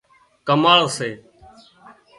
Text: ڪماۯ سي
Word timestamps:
ڪماۯ 0.47 0.81
سي 0.97 1.09